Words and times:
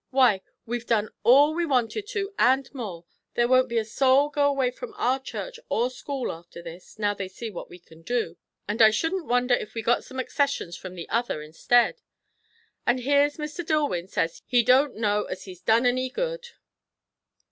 Why, 0.09 0.41
we've 0.65 0.87
done 0.87 1.09
all 1.21 1.53
we 1.53 1.63
wanted 1.63 2.07
to, 2.07 2.33
and 2.39 2.67
more. 2.73 3.05
There 3.35 3.47
won't 3.47 3.71
a 3.71 3.85
soul 3.85 4.29
go 4.29 4.47
away 4.47 4.71
from 4.71 4.95
our 4.97 5.19
church 5.19 5.59
or 5.69 5.91
school 5.91 6.31
after 6.31 6.59
this, 6.63 6.97
now 6.97 7.13
they 7.13 7.27
see 7.27 7.51
what 7.51 7.69
we 7.69 7.77
can 7.77 8.01
do; 8.01 8.37
and 8.67 8.81
I 8.81 8.89
shouldn't 8.89 9.27
wonder 9.27 9.53
if 9.53 9.75
we 9.75 9.83
got 9.83 10.03
some 10.03 10.19
accessions 10.19 10.75
from 10.75 10.95
the 10.95 11.07
other 11.09 11.43
instead. 11.43 12.01
And 12.83 13.01
here's 13.01 13.37
Mr. 13.37 13.63
Dillwyn 13.63 14.07
says 14.09 14.41
he 14.47 14.63
don't 14.63 14.95
know 14.95 15.25
as 15.25 15.43
he's 15.43 15.61
done 15.61 15.85
any 15.85 16.09
good!" 16.09 16.47